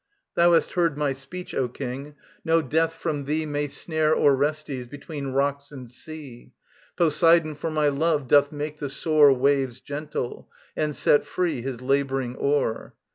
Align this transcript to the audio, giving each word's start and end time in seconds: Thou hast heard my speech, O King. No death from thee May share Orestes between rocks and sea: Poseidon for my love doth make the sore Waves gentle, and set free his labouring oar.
Thou 0.33 0.53
hast 0.53 0.73
heard 0.73 0.97
my 0.97 1.13
speech, 1.13 1.53
O 1.53 1.69
King. 1.69 2.15
No 2.43 2.59
death 2.63 2.93
from 2.93 3.25
thee 3.25 3.45
May 3.45 3.67
share 3.67 4.15
Orestes 4.17 4.87
between 4.87 5.27
rocks 5.27 5.71
and 5.71 5.87
sea: 5.91 6.53
Poseidon 6.97 7.53
for 7.53 7.69
my 7.69 7.87
love 7.89 8.27
doth 8.27 8.51
make 8.51 8.79
the 8.79 8.89
sore 8.89 9.31
Waves 9.31 9.79
gentle, 9.79 10.49
and 10.75 10.95
set 10.95 11.23
free 11.23 11.61
his 11.61 11.81
labouring 11.83 12.35
oar. 12.37 12.95